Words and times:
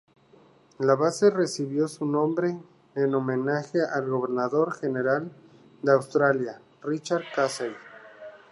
La 0.79 0.95
base 0.95 1.29
recibió 1.29 1.87
su 1.87 2.07
nombre 2.07 2.57
en 2.95 3.13
homenaje 3.13 3.77
al 3.83 4.09
gobernador 4.09 4.71
general 4.73 5.31
de 5.83 5.91
Australia 5.91 6.59
Richard 6.81 7.21
Casey. 7.35 7.71